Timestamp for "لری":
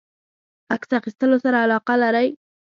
2.01-2.27